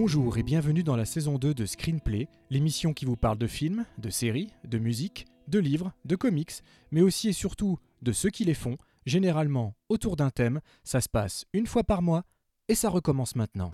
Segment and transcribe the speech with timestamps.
[0.00, 3.84] Bonjour et bienvenue dans la saison 2 de Screenplay, l'émission qui vous parle de films,
[3.98, 6.52] de séries, de musique, de livres, de comics,
[6.92, 8.76] mais aussi et surtout de ceux qui les font,
[9.06, 10.60] généralement autour d'un thème.
[10.84, 12.22] Ça se passe une fois par mois
[12.68, 13.72] et ça recommence maintenant.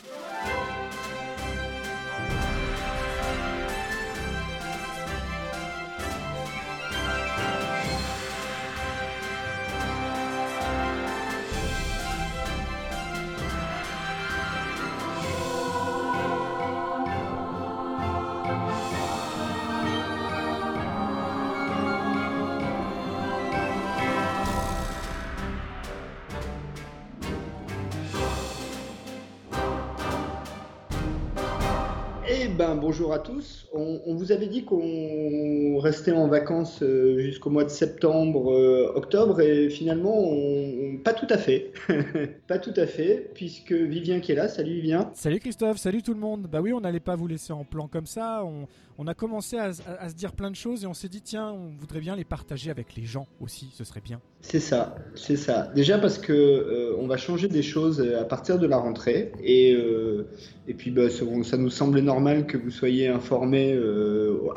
[32.54, 33.68] Ben, bonjour à tous.
[33.72, 39.40] On, vous avait dit qu'on restait en vacances euh, jusqu'au mois de septembre, euh, octobre,
[39.40, 40.30] et finalement,
[41.02, 41.72] pas tout à fait.
[42.46, 44.48] pas tout à fait, puisque Vivien qui est là.
[44.48, 45.10] Salut Vivien.
[45.14, 46.46] Salut Christophe, salut tout le monde.
[46.50, 48.44] Bah oui, on n'allait pas vous laisser en plan comme ça.
[48.98, 51.74] On, a commencé à se dire plein de choses et on s'est dit tiens, on
[51.76, 54.20] voudrait bien les partager avec les gens aussi, ce serait bien.
[54.46, 55.72] C'est ça, c'est ça.
[55.74, 59.32] Déjà parce que euh, on va changer des choses euh, à partir de la rentrée,
[59.42, 60.28] et, euh,
[60.68, 63.76] et puis bah, ça, nous semblait normal que vous soyez informés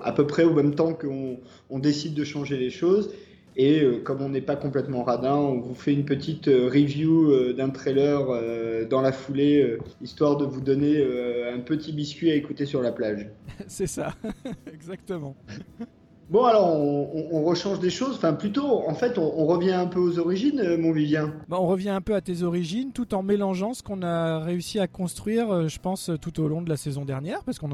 [0.04, 3.12] à peu près au même temps qu'on on décide de changer les choses.
[3.60, 8.88] Et comme on n'est pas complètement radin, on vous fait une petite review d'un trailer
[8.88, 11.04] dans la foulée, histoire de vous donner
[11.52, 13.30] un petit biscuit à écouter sur la plage.
[13.68, 14.14] C'est ça,
[14.72, 15.36] exactement.
[16.30, 19.88] Bon alors on, on- rechange des choses, enfin plutôt en fait on, on revient un
[19.88, 21.34] peu aux origines, euh, mon Vivien.
[21.48, 24.80] Bah, on revient un peu à tes origines tout en mélangeant ce qu'on a réussi
[24.80, 27.70] à construire, euh, je pense, tout au long de la saison dernière, parce qu'on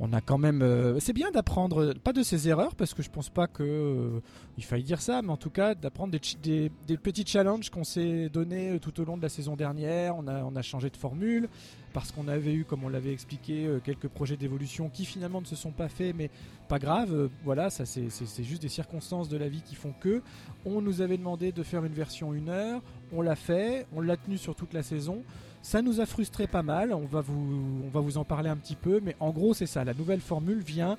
[0.00, 0.62] on, a quand même.
[0.62, 4.20] euh, c'est bien d'apprendre, pas de ses erreurs, parce que je pense pas que euh,
[4.58, 8.72] il faille dire ça, mais en tout cas d'apprendre des, petits challenges qu'on s'est donnés
[8.72, 10.16] euh, tout au long de la saison dernière.
[10.16, 11.48] On a, changé de formule
[11.92, 15.54] parce qu'on avait eu, comme on l'avait expliqué, quelques projets d'évolution qui finalement ne se
[15.56, 16.30] sont pas faits, mais
[16.68, 17.28] pas grave.
[17.44, 18.08] voilà, ça c'est
[18.42, 20.22] juste des circonstances de la vie qui font que.
[20.64, 24.16] On nous avait demandé de faire une version une heure, on l'a fait, on l'a
[24.16, 25.22] tenu sur toute la saison.
[25.64, 29.16] Ça nous a frustré pas mal, on va vous, en parler un petit peu, mais
[29.18, 30.98] en gros c'est ça, la nouvelle formule vient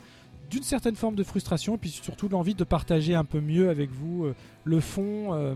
[0.50, 4.26] d'une certaine forme de frustration, puis surtout l'envie de partager un peu mieux avec vous
[4.26, 4.34] euh,
[4.64, 5.53] le fond euh,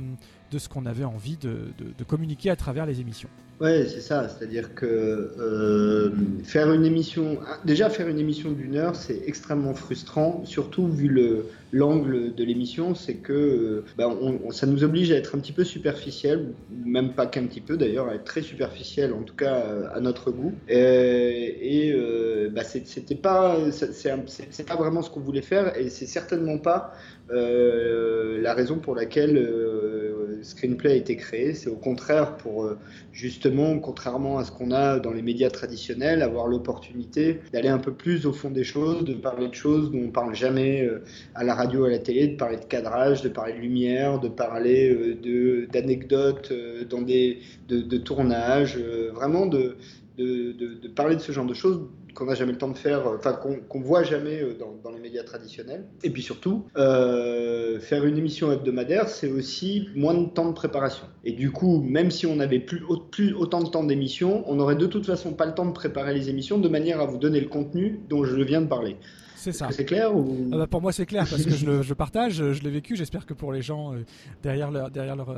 [0.51, 3.29] de ce qu'on avait envie de, de- communiquer à travers les émissions.
[3.59, 4.29] Ouais, c'est ça.
[4.29, 6.11] C'est-à-dire que euh,
[6.43, 11.45] faire une émission, déjà faire une émission d'une heure, c'est extrêmement frustrant, surtout vu le
[11.71, 14.09] l'angle de l'émission, c'est que euh, bah,
[14.49, 18.07] ça nous oblige à être un petit peu superficiel, même pas qu'un petit peu d'ailleurs,
[18.07, 20.53] à être très superficiel, en tout cas euh, à notre goût.
[20.67, 21.93] Et,
[22.51, 26.95] bah, c'était pas, c'est pas vraiment ce qu'on voulait faire, et c'est certainement pas
[27.31, 29.37] la raison pour laquelle
[30.41, 31.53] Screenplay a été créé.
[31.53, 32.77] C'est au contraire pour euh,
[33.11, 37.93] justement, contrairement à ce qu'on a dans les médias traditionnels, avoir l'opportunité d'aller un peu
[37.93, 41.03] plus au fond des choses, de parler de choses dont on parle jamais euh,
[41.35, 44.29] à la radio, à la télé, de parler de cadrage, de parler de lumière, de
[44.29, 46.53] parler euh, d'anecdotes
[46.89, 48.77] dans des de, tournages,
[49.13, 49.75] vraiment de,
[50.17, 51.81] de, de parler de ce genre de choses
[52.19, 54.99] qu'on n'a jamais le temps de faire, euh, enfin qu'on voit jamais euh, dans, les
[54.99, 55.85] médias traditionnels.
[56.03, 61.05] Et puis surtout, euh, faire une émission hebdomadaire, c'est aussi moins de temps de préparation.
[61.23, 64.75] Et du coup, même si on n'avait plus, plus autant de temps d'émission, on n'aurait
[64.75, 67.39] de toute façon pas le temps de préparer les émissions de manière à vous donner
[67.39, 68.97] le contenu dont je viens de parler.
[69.41, 69.69] C'est ça.
[69.71, 70.49] c'est clair ou...
[70.51, 72.95] Ah bah, pour moi c'est clair parce que je le, je partage, je l'ai vécu,
[72.97, 74.03] j'espère que pour les gens euh,
[74.43, 75.37] derrière, leur- derrière leur, euh,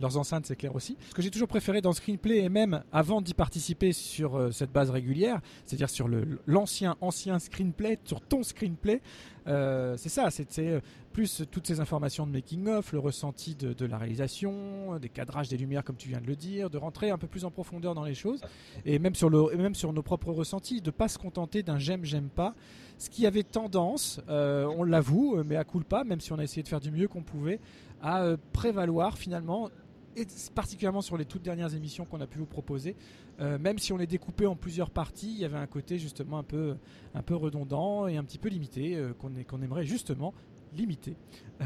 [0.00, 0.96] leurs enceintes c'est clair aussi.
[1.08, 4.70] Ce que j'ai toujours préféré dans Screenplay et même avant d'y participer sur euh, cette
[4.72, 6.08] base régulière, c'est-à-dire sur
[6.46, 9.00] l'ancien ancien Screenplay, sur ton Screenplay,
[9.46, 10.80] euh, c'est ça, c'est, euh,
[11.12, 15.82] plus toutes ces informations de making-of, le ressenti de, la réalisation, des cadrages, des lumières
[15.84, 18.14] comme tu viens de le dire, de rentrer un peu plus en profondeur dans les
[18.14, 18.40] choses
[18.84, 22.54] et même sur, nos propres ressentis, de pas se contenter d'un j'aime, j'aime pas.
[22.98, 26.44] Ce qui avait tendance, euh, on l'avoue, mais à coup pas, même si on a
[26.44, 27.58] essayé de faire du mieux qu'on pouvait,
[28.02, 29.70] à prévaloir finalement,
[30.16, 32.96] et particulièrement sur les toutes dernières émissions qu'on a pu vous proposer,
[33.40, 36.38] euh, même si on les découpait en plusieurs parties, il y avait un côté justement
[36.38, 36.74] un peu,
[37.14, 39.12] un peu redondant et un petit peu limité, euh,
[39.48, 40.34] qu'on aimerait justement
[40.76, 41.14] limiter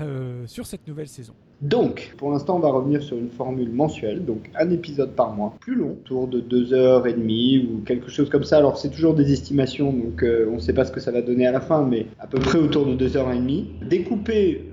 [0.01, 1.35] euh, sur cette nouvelle saison.
[1.61, 5.55] Donc, pour l'instant, on va revenir sur une formule mensuelle, donc un épisode par mois,
[5.61, 8.59] plus long, autour de deux heures et demie ou quelque chose comme ça.
[8.59, 11.47] Alors, c'est toujours des estimations, donc on ne sait pas ce que ça va donner
[11.47, 13.71] à la fin, mais à peu près autour de deux heures et demie.
[13.89, 14.65] Découpé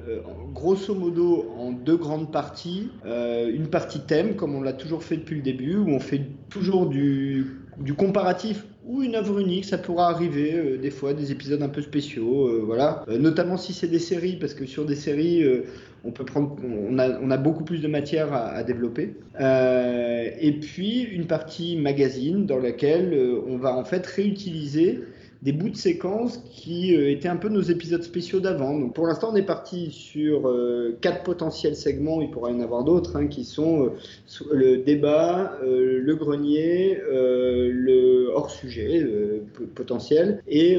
[0.61, 2.89] grosso modo en deux grandes parties.
[3.05, 6.21] Euh, une partie thème, comme on l'a toujours fait depuis le début, où on fait
[6.49, 7.47] toujours du,
[7.97, 12.65] comparatif ou une œuvre unique, ça pourra arriver des fois, des épisodes un peu spéciaux,
[12.65, 13.05] voilà.
[13.07, 15.43] notamment si c'est des séries, parce que sur des séries,
[16.03, 19.13] on peut prendre, on a, beaucoup plus de matière à développer.
[19.39, 23.15] et puis une partie magazine dans laquelle
[23.47, 25.01] on va en fait réutiliser
[25.41, 28.77] des bouts de séquences qui euh, étaient un peu nos épisodes spéciaux d'avant.
[28.77, 32.59] Donc pour l'instant, on est parti sur euh, quatre potentiels segments, il pourrait y en
[32.59, 33.89] avoir d'autres, hein, qui sont euh,
[34.51, 39.05] le débat, le grenier, le hors-sujet
[39.75, 40.77] potentiel et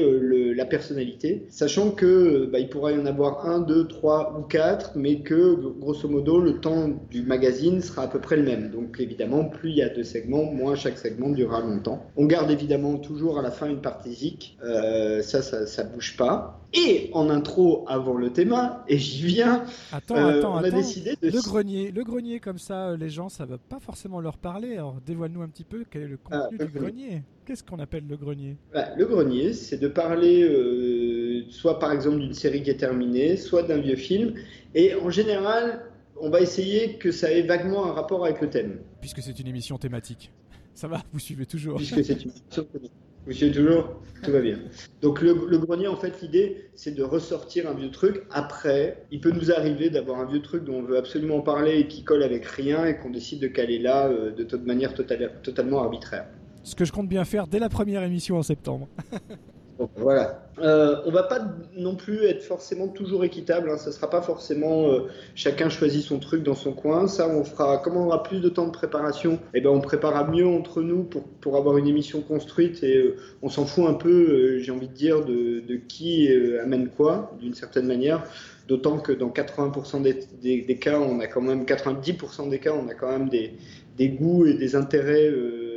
[0.55, 4.91] la personnalité, sachant que bah, il pourrait y en avoir un, deux, trois ou quatre,
[4.95, 8.69] mais que grosso modo, le temps du magazine sera à peu près le même.
[8.69, 12.05] Donc évidemment, plus il y a de segments, moins chaque segment durera longtemps.
[12.17, 16.15] On garde évidemment toujours à la fin une partie zik euh, ça, ça, ça, bouge
[16.17, 16.61] pas.
[16.73, 18.55] Et en intro, avant le thème,
[18.87, 21.29] et j'y viens, attends, euh, attends, on a décidé de...
[21.29, 24.73] Le grenier, le grenier comme ça, euh, les gens, ça va pas forcément leur parler.
[24.73, 27.23] Alors dévoile-nous un petit peu quel est le ah, contenu du grenier.
[27.45, 28.57] Qu'est-ce qu'on appelle le grenier?
[28.73, 33.63] Bah, Le grenier, c'est de parler soit par exemple d'une série qui est terminée, soit
[33.63, 34.33] d'un vieux film.
[34.75, 35.83] Et en général,
[36.19, 38.79] on va essayer que ça ait vaguement un rapport avec le thème.
[39.01, 40.31] Puisque c'est une émission thématique.
[40.73, 41.77] Ça va, vous suivez toujours.
[41.77, 42.91] Puisque c'est une émission thématique.
[43.29, 44.59] Suivez toujours Tout va bien.
[45.01, 48.23] Donc le, grenier, en fait, l'idée, c'est de ressortir un vieux truc.
[48.31, 51.87] Après, il peut nous arriver d'avoir un vieux truc dont on veut absolument parler et
[51.87, 55.79] qui colle avec rien et qu'on décide de caler là euh, de toute manière totalement
[55.79, 56.25] arbitraire.
[56.63, 58.87] Ce que je compte bien faire dès la première émission en septembre.
[59.95, 60.43] voilà.
[60.59, 61.39] Euh, on va pas
[61.75, 63.69] non plus être forcément toujours équitable.
[63.71, 63.77] Hein.
[63.77, 67.07] Ça sera pas forcément euh, chacun choisit son truc dans son coin.
[67.07, 67.77] Ça, on fera.
[67.77, 71.03] Comme on aura plus de temps de préparation, eh ben on préparera mieux entre nous
[71.03, 74.59] pour, pour avoir une émission construite et euh, on s'en fout un peu.
[74.59, 76.29] J'ai envie de dire de, qui
[76.61, 78.23] amène quoi d'une certaine manière.
[78.67, 82.87] D'autant que dans 80% des, des, cas, on a quand même 90% des cas, on
[82.87, 83.55] a quand même des,
[83.97, 85.29] des goûts et des intérêts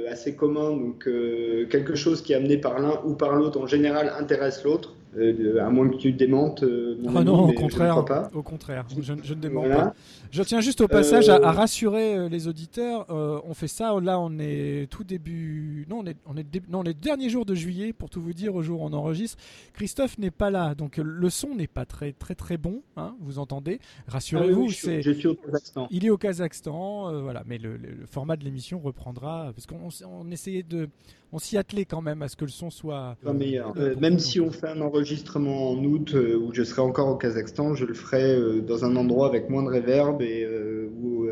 [0.08, 3.67] assez commun, donc euh, quelque chose qui est amené par l'un ou par l'autre en
[3.67, 4.94] général intéresse l'autre.
[5.19, 6.62] Euh, à moins que tu démentes.
[6.62, 8.05] Euh, ah non, au contraire,
[8.35, 9.94] au contraire, je, ne dément pas.
[10.31, 13.06] Je tiens juste au passage à, rassurer les auditeurs.
[13.08, 16.84] on fait ça, là on est tout début, non on est, on est, non, on
[16.84, 19.38] est dernier jour de juillet pour tout vous dire au jour où on enregistre.
[19.73, 23.38] Christophe n'est pas là, donc le son n'est pas très très très bon, hein, vous
[23.38, 23.81] entendez.
[24.08, 25.02] Rassurez-vous, ah c'est.
[25.02, 25.88] Je suis au Kazakhstan.
[25.90, 30.62] Il est au Kazakhstan, voilà, mais le, format de l'émission reprendra parce qu'on on essayait
[30.62, 30.88] de
[31.32, 33.75] on s'y attelait quand même à ce que le son soit meilleur.
[33.76, 37.17] Euh, même si on fait un enregistrement en août euh, où je serai encore au
[37.17, 41.26] Kazakhstan, je le ferai euh, dans un endroit avec moins de réverb et où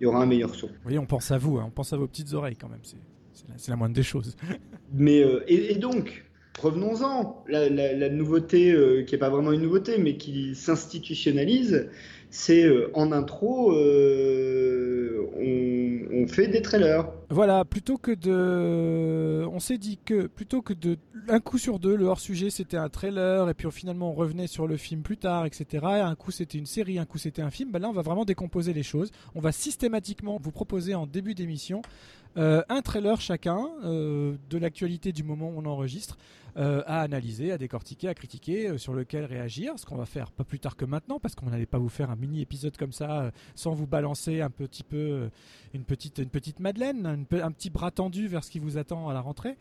[0.00, 0.68] il y aura un meilleur son.
[0.86, 1.64] Oui, on pense à vous, hein.
[1.66, 4.36] on pense à vos petites oreilles quand même, c'est la, moindre des choses.
[4.94, 6.24] Mais et, donc,
[6.60, 7.44] revenons-en.
[7.48, 8.74] La, nouveauté,
[9.06, 11.88] qui n'est pas vraiment une nouveauté, mais qui s'institutionnalise,
[12.30, 15.71] c'est en intro, on,
[16.26, 17.06] fait des trailers.
[17.30, 19.46] Voilà, plutôt que de.
[19.46, 20.98] On s'est dit que plutôt que de.
[21.28, 24.66] Un coup sur deux, le hors-sujet c'était un trailer, et puis finalement on revenait sur
[24.66, 25.84] le film plus tard, etc.
[25.84, 27.70] un coup c'était une série, un coup c'était un film.
[27.70, 29.10] Ben là on va vraiment décomposer les choses.
[29.34, 31.82] On va systématiquement vous proposer en début d'émission
[32.38, 36.16] euh, un trailer chacun euh, de l'actualité du moment où on enregistre.
[36.58, 40.30] Euh, à analyser, à décortiquer, à critiquer, euh, sur lequel réagir, ce qu'on va faire
[40.30, 42.92] pas plus tard que maintenant, parce qu'on n'allait pas vous faire un mini épisode comme
[42.92, 45.30] ça, euh, sans vous balancer un petit peu
[45.72, 49.14] une petite, une petite Madeleine, un petit bras tendu vers ce qui vous attend à
[49.14, 49.56] la rentrée.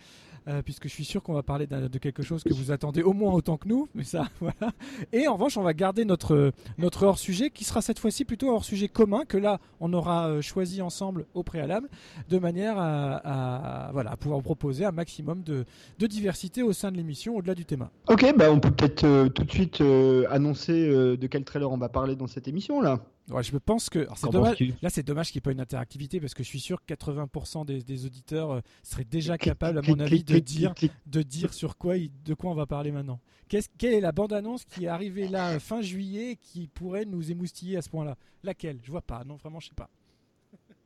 [0.66, 3.32] Puisque je suis sûr qu'on va parler de quelque chose que vous attendez au moins
[3.32, 4.74] autant que nous, mais ça, voilà.
[5.14, 8.54] Et en revanche, on va garder notre, notre hors-sujet, qui sera cette fois-ci plutôt un
[8.54, 11.90] hors-sujet commun, que là, on aura choisi ensemble au préalable,
[12.28, 15.64] de manière à, voilà, pouvoir proposer un maximum de,
[16.00, 17.88] de, diversité au sein de l'émission, au-delà du thème.
[18.08, 19.82] Ok, bah on peut peut-être euh, tout de suite
[20.30, 23.00] annoncer de quel trailer on va parler dans cette émission, là.
[23.32, 26.34] Ouais, je pense que dommage, là c'est dommage qu'il n'y ait pas une interactivité parce
[26.34, 30.24] que je suis sûr que 80% des, auditeurs euh, seraient déjà capables à mon avis
[30.24, 30.74] de dire
[31.06, 33.20] de dire sur quoi de quoi on va parler maintenant.
[33.48, 37.78] quelle est la bande annonce qui est arrivée là fin juillet qui pourrait nous émoustiller
[37.78, 38.18] à ce point-là?
[38.44, 38.80] Laquelle?
[38.84, 39.24] Je vois pas.
[39.24, 39.90] Non, vraiment, je sais pas.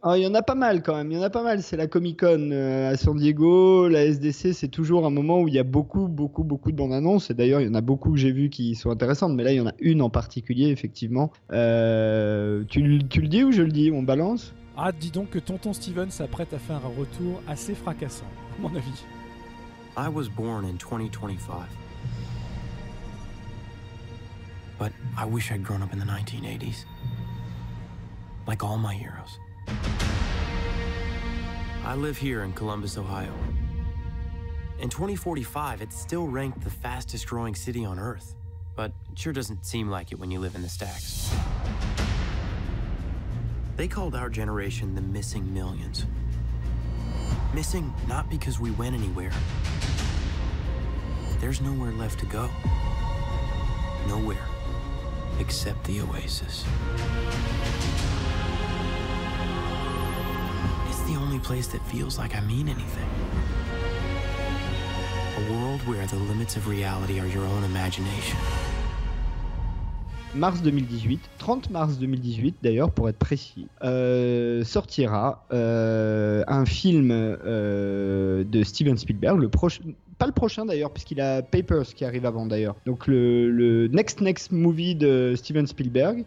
[0.08, 1.64] Ah, il y en a pas mal quand même, il y en a pas mal.
[1.64, 5.48] C'est la Comic Con euh, à San Diego, la SDC, c'est toujours un moment où
[5.48, 7.32] il y a beaucoup, beaucoup, beaucoup de bandes annonces.
[7.32, 9.52] Et d'ailleurs, il y en a beaucoup que j'ai vu qui sont intéressantes, mais là,
[9.52, 11.32] il y en a une en particulier, effectivement.
[11.52, 13.90] Euh, tu, tu, le dis ou je le dis?
[13.92, 14.54] On balance?
[14.78, 18.28] Ah, dis donc que Tonton Steven s'apprête à faire un retour assez fracassant,
[18.60, 19.06] à mon avis.
[19.98, 21.66] I was born in 2025.
[24.78, 26.86] But I wish I'd grown up in the 1980s.
[28.46, 29.40] Like all my heroes.
[31.86, 33.32] I live here in Columbus, Ohio.
[34.80, 38.34] In 2045, it's still ranked the fastest growing city on Earth,
[38.76, 41.32] but it sure doesn't seem like it when you live in the stacks.
[43.78, 46.08] They called our generation the missing millions.
[47.54, 49.32] Missing not because we went anywhere,
[51.40, 52.50] there's nowhere left to go.
[54.08, 54.48] Nowhere
[55.40, 56.66] except the oasis.
[61.36, 63.10] Only place that feels like I mean anything.
[65.38, 68.38] A world where the limits of reality are your own imagination.
[70.34, 78.44] mars 2018, 30 mars 2018 d'ailleurs pour être précis, euh, sortira euh, un film euh,
[78.44, 79.82] de Steven Spielberg, le prochain,
[80.18, 82.76] pas le prochain d'ailleurs, puisqu'il a Papers qui arrive avant d'ailleurs.
[82.86, 86.26] Donc le, le next next movie de Steven Spielberg,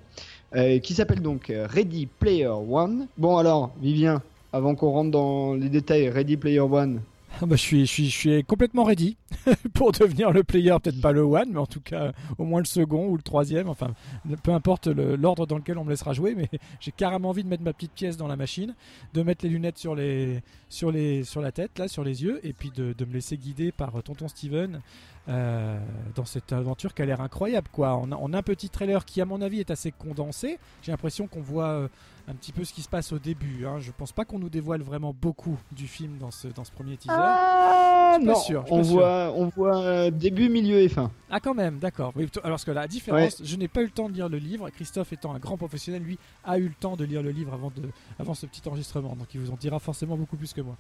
[0.56, 3.08] euh, qui s'appelle donc Ready Player One.
[3.18, 7.00] Bon alors, Vivien, avant qu'on rentre dans les détails, Ready Player One,
[7.40, 9.16] ah bah, je, suis, je, suis, je suis complètement ready
[9.74, 12.66] pour devenir le player, peut-être pas le one, mais en tout cas au moins le
[12.66, 13.94] second ou le troisième, enfin
[14.42, 16.48] peu importe l'ordre dans lequel on me laissera jouer, mais
[16.80, 18.74] j'ai carrément envie de mettre ma petite pièce dans la machine,
[19.14, 22.40] de mettre les lunettes sur, les, sur, les, sur la tête, là, sur les yeux,
[22.42, 24.80] et puis de, de me laisser guider par tonton Steven
[25.28, 25.78] euh,
[26.14, 27.68] dans cette aventure qui a l'air incroyable.
[27.72, 27.96] Quoi.
[27.96, 30.92] On, a, on a un petit trailer qui à mon avis est assez condensé, j'ai
[30.92, 31.68] l'impression qu'on voit...
[31.68, 31.88] Euh,
[32.30, 33.64] un petit peu ce qui se passe au début.
[33.64, 33.78] Hein.
[33.80, 36.98] Je pense pas qu'on nous dévoile vraiment beaucoup du film dans ce, dans ce premier
[36.98, 37.14] teaser.
[37.18, 41.10] Ah, non, sûr, on, voit, on voit début, milieu et fin.
[41.30, 42.12] Ah quand même, d'accord.
[42.42, 44.68] alors que la différence, je n'ai pas eu le temps de lire le livre.
[44.70, 47.70] Christophe étant un grand professionnel, lui a eu le temps de lire le livre avant,
[47.74, 49.16] de, avant ce petit enregistrement.
[49.16, 50.76] Donc il vous en dira forcément beaucoup plus que moi.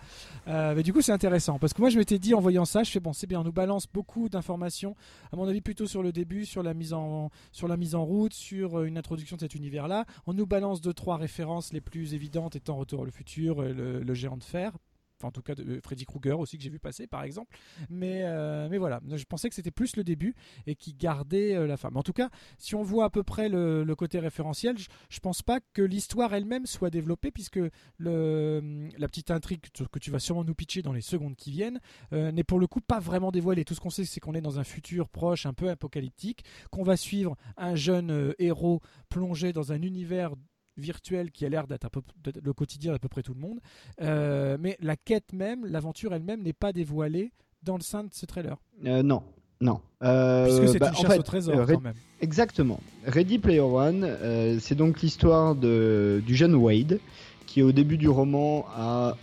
[0.48, 2.82] Euh, mais du coup c'est intéressant parce que moi je m'étais dit en voyant ça,
[2.82, 4.28] je fais bon c'est bien, on nous balance beaucoup
[5.32, 7.30] À mon avis plutôt sur le début, sur la mise en,
[8.04, 10.04] route, sur euh, une introduction de cet univers-là.
[10.26, 14.00] On nous balance deux trois références les plus évidentes étant Retour à le futur, le,
[14.00, 14.72] le géant de fer,
[15.18, 17.56] enfin en tout cas de euh, Freddy Krueger aussi que j'ai vu passer par exemple.
[17.90, 19.00] Mais euh, mais voilà.
[19.08, 20.34] Je pensais que c'était plus le début
[20.66, 23.48] et qui gardait euh, la mais en tout cas si on voit à peu près
[23.48, 27.60] le, côté référentiel je, je, pense pas que l'histoire elle-même soit développée puisque
[27.98, 31.80] la petite intrigue que tu vas sûrement nous pitcher dans les secondes qui viennent
[32.12, 33.64] n'est pour le coup pas vraiment dévoilée.
[33.64, 36.82] Tout ce qu'on sait c'est qu'on est dans un futur proche un peu apocalyptique qu'on
[36.82, 40.34] va suivre un jeune héros plongé dans un univers
[40.78, 41.88] virtuel qui a l'air d'être
[42.42, 43.58] le quotidien d'à peu près tout le monde.
[44.00, 47.32] Euh, mais la quête même, l'aventure elle-même n'est pas dévoilée
[47.62, 48.56] dans le sein de ce trailer.
[48.86, 49.22] Euh, non,
[49.60, 49.80] non.
[50.02, 51.94] Euh, Puisque c'est bah, une chasse au trésor quand même.
[52.20, 52.80] Exactement.
[53.04, 57.00] Ready Player One, c'est donc l'histoire du jeune Wade
[57.46, 59.16] qui au début du roman a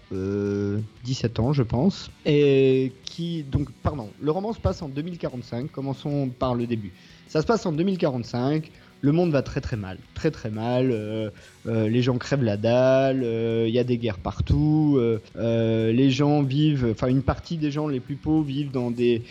[1.03, 5.71] 17 ans, je pense, et qui donc pardon, le roman se passe en 2045.
[5.71, 6.91] Commençons par le début.
[7.27, 8.71] Ça se passe en 2045
[9.01, 10.89] le monde va très très mal, très très mal.
[10.91, 11.29] Euh,
[11.67, 14.99] euh, les gens crèvent la dalle, il euh, y a des guerres partout.
[15.35, 19.21] les gens vivent, enfin une partie des gens les plus pauvres vivent dans des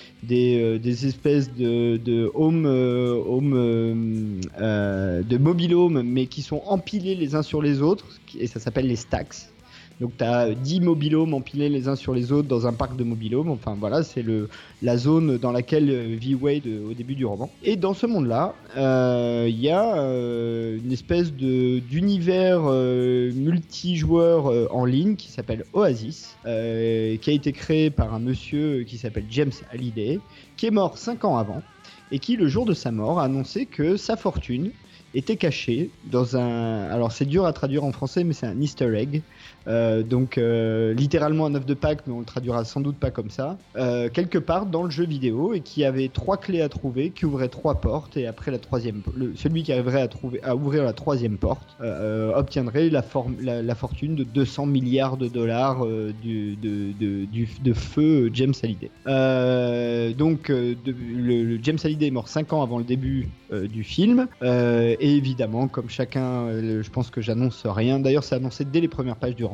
[1.07, 7.63] espèces de de home home de mobile home, mais qui sont empilés les uns sur
[7.63, 8.07] les autres,
[8.39, 9.54] et ça s'appelle les stacks.
[10.01, 13.05] Donc tu as 10 mobilhomes empilés les uns sur les autres dans un parc de
[13.05, 13.51] mobilhomes.
[13.51, 14.25] Enfin voilà, c'est
[14.83, 17.51] la zone dans laquelle vit Wade au début du roman.
[17.63, 24.85] Et dans ce monde-là, il euh, y a euh, une espèce d'univers euh, multijoueur en
[24.85, 30.21] ligne qui s'appelle Oasis, qui a été créé par un monsieur qui s'appelle James Hallyday,
[30.57, 31.63] qui est mort 5 ans avant
[32.13, 34.71] et qui, le jour de sa mort, a annoncé que sa fortune
[35.15, 36.85] était cachée dans un...
[36.91, 39.23] Alors c'est dur à traduire en français, mais c'est un easter egg.
[39.67, 43.11] Euh, donc euh, littéralement un œuf de Pâques, mais on le traduira sans doute pas
[43.11, 46.69] comme ça, euh, quelque part dans le jeu vidéo et qui avait trois clés à
[46.69, 49.03] trouver, qui ouvraient trois portes et après la troisième,
[49.37, 51.77] celui qui arriverait à trouver, à ouvrir la troisième porte
[52.35, 53.03] obtiendrait la,
[53.75, 58.91] fortune de 200 milliards de dollars de, feu James Hallyday.
[60.15, 65.69] donc le, James Hallyday est mort 5 ans avant le début du film et évidemment
[65.69, 68.01] comme chacun, je pense que j'annonce rien.
[68.01, 69.45] D'ailleurs c'est annoncé dès les premières pages du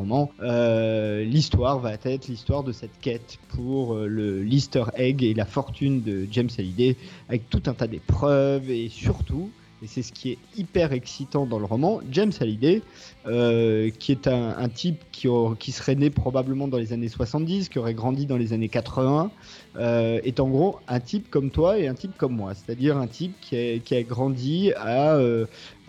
[0.42, 5.45] euh, l'histoire va être l'histoire de cette quête pour euh, le l'Easter egg et la
[5.45, 6.97] fortune de James Hallyday,
[7.28, 9.50] avec tout un tas d'épreuves et surtout,
[9.82, 12.82] et c'est ce qui est hyper excitant dans le roman, James Hallyday,
[13.26, 17.78] euh, qui est un, type qui, qui, serait né probablement dans les années 70, qui
[17.78, 19.30] aurait grandi dans les années 80,
[19.76, 23.34] est en gros un type comme toi et un type comme moi, c'est-à-dire un type
[23.40, 25.18] qui a, qui a grandi à,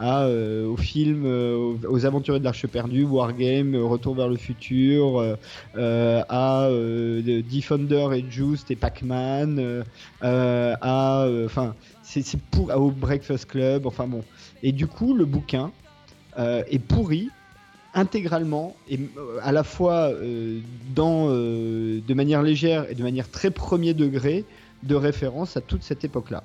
[0.02, 4.36] à, euh, aux films, euh, aux aventuriers de l'Arche perdue, Wargame, euh, Retour vers le
[4.36, 5.38] futur,
[5.76, 9.84] à Defender et Just et Pac-Man,
[10.22, 11.76] à, enfin,
[12.20, 14.24] c'est pour au Breakfast Club, enfin bon.
[14.64, 15.72] Et du coup, le bouquin
[16.38, 17.30] est pourri
[17.94, 19.00] intégralement et
[19.42, 20.12] à la fois
[20.96, 24.46] dans de manière légère et de manière très premier degré
[24.84, 26.44] de référence à toute cette époque-là.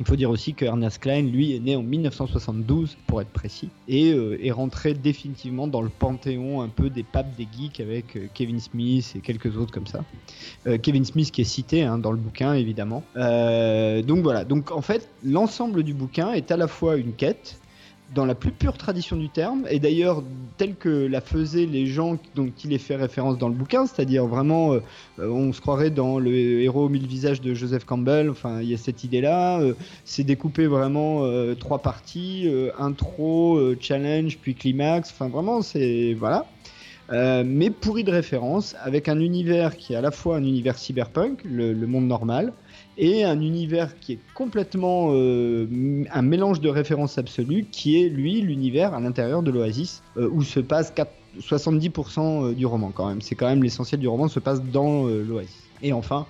[0.00, 3.68] Il faut dire aussi que Ernest Klein, lui, est né en 1972, pour être précis,
[3.86, 8.16] et euh, est rentré définitivement dans le panthéon un peu des papes des geeks avec
[8.16, 10.02] euh, Kevin Smith et quelques autres comme ça.
[10.66, 13.04] Euh, Kevin Smith qui est cité hein, dans le bouquin, évidemment.
[13.14, 17.60] donc voilà, donc en fait, l'ensemble du bouquin est à la fois une quête,
[18.14, 20.22] dans la plus pure tradition du terme, et d'ailleurs
[20.56, 24.26] tel que la faisaient les gens dont il est fait référence dans le bouquin, c'est-à-dire
[24.26, 24.80] vraiment, euh,
[25.18, 28.76] on se croirait dans le héros mille visages de Joseph Campbell, enfin il y a
[28.76, 29.74] cette idée-là, euh,
[30.04, 36.14] c'est découpé vraiment euh, trois parties, intro, challenge, puis climax, enfin vraiment c'est...
[36.14, 36.46] voilà.
[37.10, 41.42] mais pourri de référence, avec un univers qui est à la fois un univers cyberpunk,
[41.44, 42.52] le monde normal,
[42.98, 45.66] et un univers qui est complètement euh,
[46.12, 50.42] un mélange de références absolues, qui est lui l'univers à l'intérieur de l'Oasis, euh, où
[50.42, 50.92] se passe
[51.38, 53.22] 70% euh, du roman quand même.
[53.22, 55.62] C'est quand même l'essentiel du roman se passe dans l'Oasis.
[55.82, 56.26] Et enfin,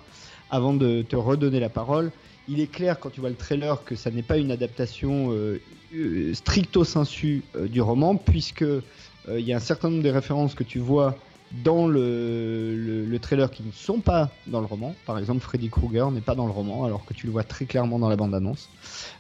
[0.50, 2.12] avant de te redonner la parole,
[2.48, 5.34] il est clair quand tu vois le trailer que ça n'est pas une adaptation
[6.32, 8.64] stricto sensu du roman, puisque
[9.28, 11.16] il y a un certain nombre de références que tu vois
[11.64, 14.94] dans le, le, trailer qui ne sont pas dans le roman.
[15.04, 17.64] Par exemple, Freddy Krueger n'est pas dans le roman alors que tu le vois très
[17.64, 18.68] clairement dans la bande-annonce.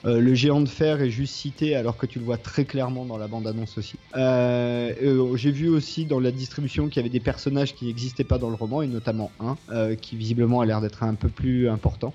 [0.04, 3.04] Euh, le géant de fer est juste cité alors que tu le vois très clairement
[3.04, 3.96] dans la bande-annonce aussi.
[4.16, 8.24] Euh, euh, j'ai vu aussi dans la distribution qu'il y avait des personnages qui n'existaient
[8.24, 9.56] pas dans le roman et notamment un
[9.96, 12.14] qui visiblement a l'air d'être un peu plus important.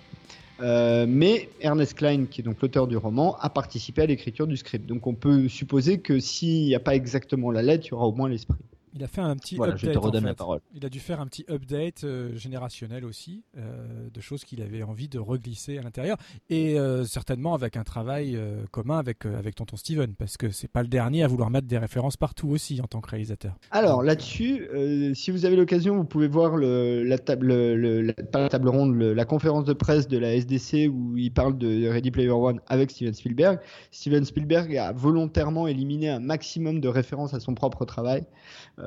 [0.59, 4.85] mais Ernest Klein, qui est donc l'auteur du roman, a participé à l'écriture du script.
[4.85, 8.07] Donc on peut supposer que s'il n'y a pas exactement la lettre, il y aura
[8.07, 8.57] au moins l'esprit.
[8.97, 9.89] Il a fait un petit voilà, update.
[9.89, 10.61] Je te redonne en la parole.
[10.73, 14.83] Il a dû faire un petit update euh, générationnel aussi, euh, de choses qu'il avait
[14.83, 16.15] envie de reglisser à l'intérieur,
[16.49, 20.69] et euh, certainement avec un travail euh, commun avec avec tonton Steven, parce que c'est
[20.69, 23.57] pas le dernier à vouloir mettre des références partout aussi en tant que réalisateur.
[23.71, 24.65] Alors là-dessus,
[25.13, 28.69] si vous avez l'occasion, vous pouvez voir le, la table, le, la, pas la table
[28.69, 32.61] ronde, la conférence de presse de la SDC où il parle de Ready Player One
[32.67, 33.59] avec Steven Spielberg.
[33.91, 38.23] Steven Spielberg a volontairement éliminé un maximum de références à son propre travail.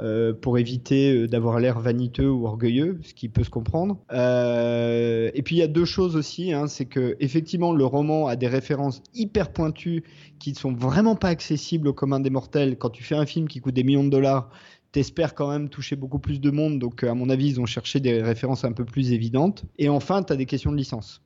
[0.00, 3.98] Euh, pour éviter euh, d'avoir l'air vaniteux ou orgueilleux, ce qui peut se comprendre.
[4.12, 8.28] Euh, et puis il y a deux choses aussi, hein, c'est que effectivement le roman
[8.28, 10.04] a des références hyper pointues
[10.38, 12.78] qui ne sont vraiment pas accessibles au commun des mortels.
[12.78, 14.50] Quand tu fais un film qui coûte des millions de dollars,
[14.92, 17.98] t'espères quand même toucher beaucoup plus de monde, donc à mon avis ils ont cherché
[17.98, 19.64] des références un peu plus évidentes.
[19.78, 21.22] Et enfin, tu as des questions de licence.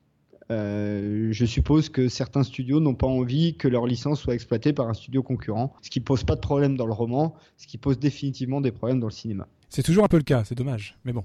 [0.51, 4.87] Euh, je suppose que certains studios n'ont pas envie que leur licence soit exploitée par
[4.89, 7.99] un studio concurrent, ce qui pose pas de problème dans le roman, ce qui pose
[7.99, 9.47] définitivement des problèmes dans le cinéma.
[9.69, 11.23] C'est toujours un peu le cas, c'est dommage, mais bon,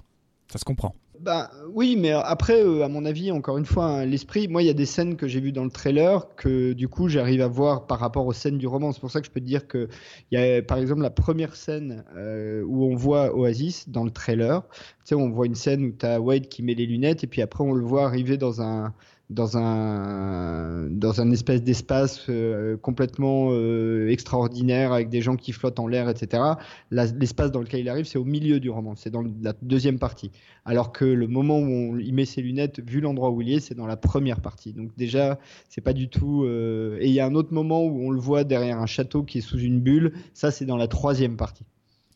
[0.51, 0.95] ça se comprend.
[1.21, 4.67] Bah oui, mais après, euh, à mon avis, encore une fois, hein, l'esprit, moi, il
[4.67, 7.47] y a des scènes que j'ai vues dans le trailer que du coup, j'arrive à
[7.47, 8.93] voir par rapport aux scènes du roman.
[8.93, 9.89] C'est pour ça que je peux te dire que
[10.31, 14.11] il y a, par exemple, la première scène euh, où on voit Oasis dans le
[14.11, 14.65] trailer.
[14.69, 17.27] Tu sais, on voit une scène où tu as Wade qui met les lunettes et
[17.27, 18.93] puis après, on le voit arriver dans un
[19.29, 25.79] dans un dans un espèce d'espace euh, complètement euh, extraordinaire avec des gens qui flottent
[25.79, 26.43] en l'air, etc.
[26.89, 30.31] L'espace dans lequel il arrive, c'est au milieu du roman, c'est dans la deuxième partie.
[30.65, 33.59] Alors que le moment où on, il met ses lunettes, vu l'endroit où il est,
[33.59, 34.73] c'est dans la première partie.
[34.73, 35.39] Donc déjà,
[35.69, 36.43] c'est pas du tout.
[36.45, 36.97] Euh...
[36.99, 39.39] Et il y a un autre moment où on le voit derrière un château qui
[39.39, 40.13] est sous une bulle.
[40.33, 41.65] Ça, c'est dans la troisième partie.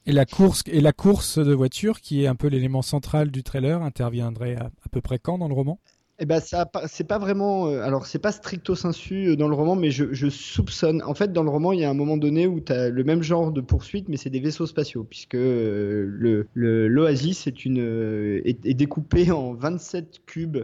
[0.05, 3.43] Et la course et la course de voiture, qui est un peu l'élément central du
[3.43, 5.79] trailer, interviendrait à peu près quand dans le roman?
[6.19, 7.67] Eh ben ça, c'est pas vraiment.
[7.67, 11.01] Euh, alors c'est pas stricto sensu euh, dans le roman, mais je, soupçonne.
[11.03, 13.03] En fait, dans le roman, il y a un moment donné où tu as le
[13.03, 18.73] même genre de poursuite, mais c'est des vaisseaux spatiaux, puisque euh, l'Oasis est une est,
[18.75, 20.59] découpé en 27 cubes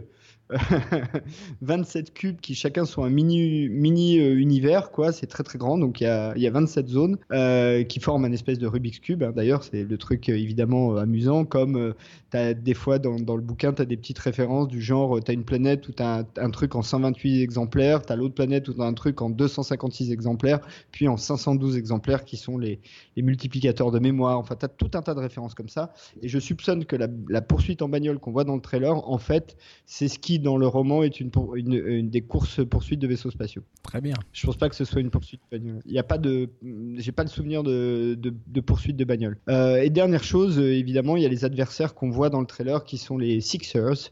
[1.62, 5.12] 27 cubes qui chacun sont un mini, mini euh, univers, quoi.
[5.12, 5.78] C'est très très grand.
[5.78, 8.98] Donc il y a, y a 27 zones euh, qui forment un espèce de Rubik's
[8.98, 9.22] Cube.
[9.22, 9.32] Hein.
[9.34, 11.44] D'ailleurs, c'est le truc euh, évidemment amusant.
[11.44, 11.94] Comme
[12.32, 15.30] as des fois dans, dans le bouquin, tu as des petites références du genre tu
[15.30, 18.68] as une planète où tu as un, truc en 128 exemplaires, tu as l'autre planète
[18.68, 20.60] où tu as un truc en 256 exemplaires,
[20.90, 22.80] puis en 512 exemplaires qui sont les,
[23.16, 24.38] les multiplicateurs de mémoire.
[24.38, 25.92] Enfin, tu as tout un tas de références comme ça.
[26.22, 29.56] Et je soupçonne que la poursuite en bagnole qu'on voit dans le trailer, en fait,
[29.86, 33.62] c'est ce qui dans le roman est une, une, des courses poursuites de vaisseaux spatiaux.
[33.82, 34.14] Très bien.
[34.32, 35.80] Je pense pas que ce soit une poursuite de bagnole.
[35.86, 36.48] Il n'y a pas de,
[36.96, 39.38] j'ai pas le souvenir de, de, poursuite de bagnole.
[39.48, 42.46] Euh, et dernière chose, euh, évidemment, il y a les adversaires qu'on voit dans le
[42.46, 44.10] trailer qui sont les Sixers,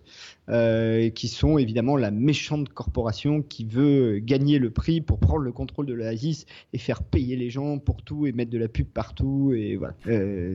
[0.49, 5.53] euh, qui sont évidemment la méchante corporation qui veut gagner le prix pour prendre le
[5.53, 8.87] contrôle de l'Oasis et faire payer les gens pour tout et mettre de la pub
[8.87, 9.95] partout et voilà.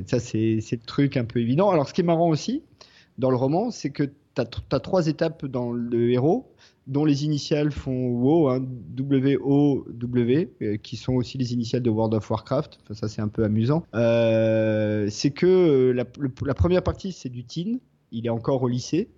[0.08, 1.70] ça c'est c'est le truc un peu évident.
[1.70, 2.64] Alors ce qui est marrant aussi
[3.18, 6.54] dans le roman, c'est que tu as, trois étapes dans le héros,
[6.88, 12.14] dont les initiales font WoW, hein, W-O-W, euh, qui sont aussi les initiales de World
[12.14, 12.80] of Warcraft.
[12.84, 13.84] Enfin, ça, c'est un peu amusant.
[13.94, 17.80] Euh, c'est que euh, la, première partie, c'est du teen.
[18.12, 19.10] Il est encore au lycée.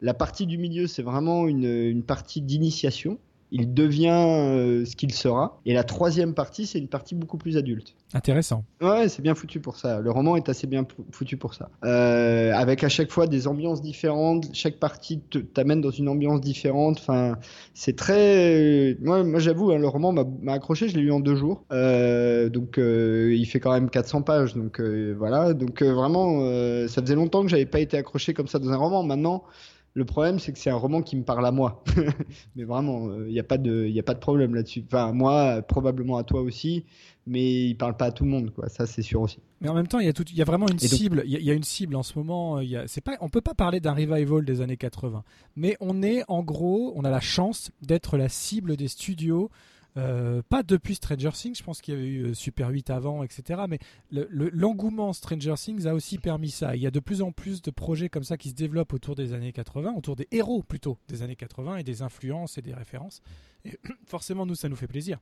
[0.00, 3.18] La partie du milieu, c'est vraiment une partie d'initiation
[3.54, 5.60] il devient euh, ce qu'il sera.
[5.64, 7.94] Et la troisième partie, c'est une partie beaucoup plus adulte.
[8.12, 8.64] Intéressant.
[8.82, 10.00] Ouais, c'est bien foutu pour ça.
[10.00, 11.70] Le roman est assez bien foutu pour ça.
[11.84, 14.46] Euh, avec à chaque fois des ambiances différentes.
[14.52, 15.20] Chaque partie
[15.54, 16.98] t'amène dans une ambiance différente.
[16.98, 17.38] Enfin,
[17.74, 18.96] c'est très.
[19.00, 20.88] Moi, moi j'avoue, hein, le roman m'a accroché.
[20.88, 21.64] Je l'ai lu en deux jours.
[21.72, 24.54] Euh, donc, euh, il fait quand même 400 pages.
[24.54, 25.54] Donc, euh, voilà.
[25.54, 26.40] Donc, euh, vraiment,
[26.88, 29.04] ça faisait longtemps que j'avais pas été accroché comme ça dans un roman.
[29.04, 29.44] Maintenant.
[29.94, 31.84] Le problème, c'est que c'est un roman qui me parle à moi.
[32.56, 34.84] mais vraiment, il n'y a, pas de, y a pas de problème là-dessi.
[34.86, 36.84] Enfin, moi, probablement à toi aussi
[37.26, 38.68] mais il parle pas à tout le monde, quoi.
[38.68, 39.38] Ça, c'est sûr aussi.
[39.60, 41.22] Mais en même temps, il y a, tout, y a vraiment une cible.
[41.24, 42.60] Il y, a, une cible en ce moment.
[42.60, 45.24] Il y a, pas, on peut pas parler d'un revival des années 80,
[45.56, 49.50] mais on est en gros, on a la chance d'être la cible des studios.
[49.96, 53.22] Euh, pas depuis Stranger Things, je pense qu'il y avait eu euh, Super 8 avant,
[53.22, 53.62] etc.
[53.68, 53.78] Mais
[54.10, 56.74] l'engouement Stranger Things a aussi permis ça.
[56.74, 59.14] Il y a de plus en plus de projets comme ça qui se développent autour
[59.14, 62.74] des années 80, autour des héros plutôt des années 80 et des influences et des
[62.74, 63.22] références.
[63.64, 65.20] Et forcément, nous, ça nous fait plaisir.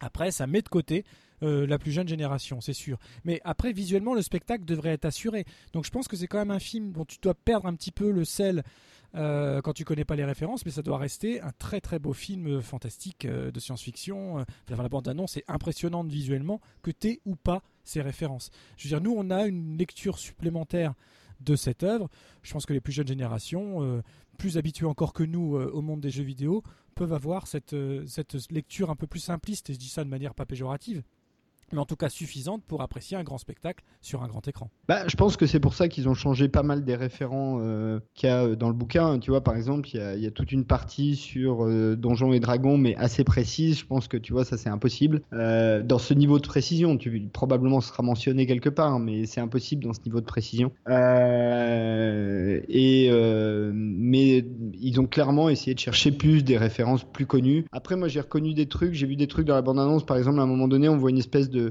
[0.00, 1.04] Après, ça met de côté
[1.44, 2.98] euh, la plus jeune génération, c'est sûr.
[3.24, 5.44] Mais après, visuellement, le spectacle devrait être assuré.
[5.72, 7.92] Donc je pense que c'est quand même un film dont tu dois perdre un petit
[7.92, 8.64] peu le sel
[9.14, 12.12] euh, quand tu connais pas les références, mais ça doit rester un très très beau
[12.12, 14.44] film fantastique euh, de science-fiction.
[14.68, 18.50] la bande-annonce est impressionnante visuellement, que tu ou pas ces références.
[18.76, 20.94] Je veux dire, nous, on a une lecture supplémentaire
[21.40, 22.08] de cette œuvre.
[22.42, 24.02] Je pense que les plus jeunes générations,
[24.38, 26.62] plus habituées encore que nous au monde des jeux vidéo,
[26.94, 30.08] peuvent avoir cette, euh, cette lecture un peu plus simpliste, et je dis ça de
[30.08, 31.02] manière pas péjorative,
[31.72, 34.70] mais en tout cas suffisante pour apprécier un grand spectacle sur un grand écran.
[34.88, 38.00] Bah, je pense que c'est pour ça qu'ils ont changé pas mal des référents euh,
[38.14, 39.18] qu'il y a euh, dans le bouquin.
[39.18, 42.78] Tu vois, par exemple, il y a, toute une partie sur euh, Donjons et Dragons,
[42.78, 43.78] mais assez précise.
[43.78, 45.22] Je pense que tu vois, ça c'est impossible.
[45.32, 49.92] dans ce niveau de précision, tu probablement sera mentionné quelque part, mais c'est impossible dans
[49.92, 50.72] ce niveau de précision.
[52.68, 53.10] et
[53.74, 54.44] mais
[54.80, 57.64] ils ont clairement essayé de chercher plus des références plus connues.
[57.72, 60.04] Après, moi j'ai reconnu des trucs, j'ai vu des trucs dans la bande-annonce.
[60.04, 61.61] Par exemple, à un moment donné, on voit une espèce de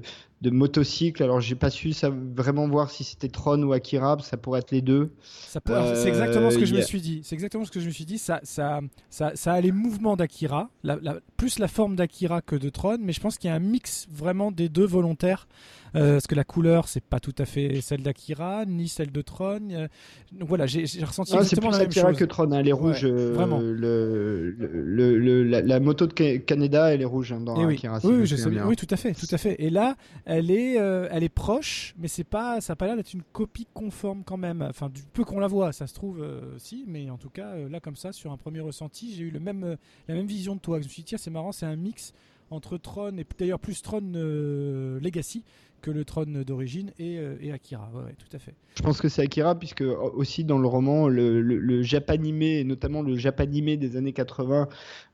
[0.42, 1.24] de, motocycle.
[1.24, 4.72] Alors, j'ai pas su ça, vraiment voir si c'était Tron ou Akira, ça pourrait être
[4.72, 5.12] les deux.
[5.96, 7.22] c'est exactement ce que je me suis dit.
[7.24, 8.18] C'est exactement ce que je me suis dit.
[8.18, 10.70] Ça, ça, ça, ça a les mouvements d'Akira,
[11.38, 14.08] plus la forme d'Akira que de Tron, mais je pense qu'il y a un mix
[14.12, 15.48] vraiment des deux volontaires.
[15.96, 19.22] Euh, parce que la couleur, c'est pas tout à fait celle d'Akira, ni celle de
[19.22, 19.60] Tron.
[20.32, 23.06] donc voilà, j'ai ressenti ah, exactement la même Akira que Tron, hein, les rouges.
[23.06, 23.60] Euh, vraiment.
[23.60, 28.00] Le, le, la, moto de Canada, elle est rouge hein, dans eh Akira.
[28.04, 28.26] oui,
[28.66, 29.56] oui, tout à fait, tout à fait.
[29.60, 32.96] Et là, elle est, euh, elle est proche, mais c'est pas, ça n'a pas l'air
[32.96, 34.62] d'être une copie conforme quand même.
[34.62, 36.26] Enfin, du peu qu'on la voit, ça se trouve,
[36.58, 39.40] si, mais en tout cas, là comme ça, sur un premier ressenti, j'ai eu le
[39.40, 39.76] même,
[40.08, 40.80] la même vision de toi.
[40.80, 42.14] Je me suis dit, tiens, c'est marrant, c'est un mix
[42.50, 44.12] entre Tron et d'ailleurs plus Tron
[45.02, 45.44] Legacy
[45.82, 47.90] que le trône d'origine et, euh, Akira.
[48.18, 48.54] Tout à fait.
[48.76, 53.16] Je pense que c'est Akira, puisque aussi dans le roman, le, le, japanimé, notamment le
[53.18, 54.68] japanimé des années 80,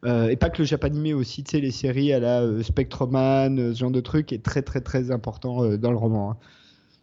[0.06, 3.92] euh, et pas que le japanimé aussi, tu les séries à la euh, ce genre
[3.92, 6.32] de truc, est très très très important dans le roman.
[6.32, 6.38] Hein.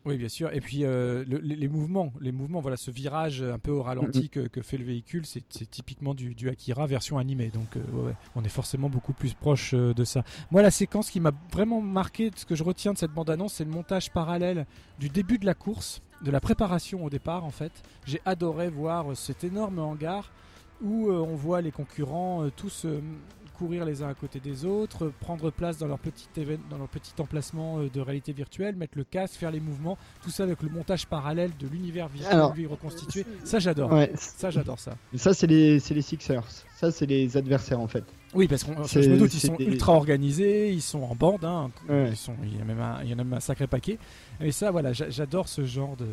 [0.06, 0.52] Oui, bien sûr.
[0.52, 4.48] Et puis euh, les, mouvements, les mouvements, voilà, ce virage un peu au ralenti que,
[4.62, 7.48] fait le véhicule, c'est typiquement du, Akira version animée.
[7.48, 10.22] Donc, euh, on est forcément beaucoup plus proche euh, de ça.
[10.50, 13.64] Moi, la séquence qui m'a vraiment marqué, ce que je retiens de cette bande-annonce, c'est
[13.64, 14.66] le montage parallèle
[14.98, 17.72] du début de la course, de la préparation au départ, en fait.
[18.04, 20.32] J'ai adoré voir cet énorme hangar
[20.82, 22.84] où on voit les concurrents tous
[23.56, 26.28] courir les uns à côté des autres, prendre place dans leur petit,
[26.70, 30.30] dans leur petit emplacement euh, de réalité virtuelle, mettre le casque, faire les mouvements, tout
[30.30, 33.24] ça avec le montage parallèle de l'univers virtuel reconstitué.
[33.44, 33.90] Ça j'adore.
[34.14, 34.96] Ça j'adore ça.
[35.16, 36.44] Ça c'est les, les Sixers.
[36.76, 38.04] Ça c'est les adversaires en fait.
[38.34, 41.70] Oui, parce que je me doute, ils sont ultra organisés, ils sont en bande, hein.
[41.88, 43.98] ils sont, il, y a même un, il y en a même un sacré paquet.
[44.40, 46.06] Et ça, voilà, j'adore ce genre de,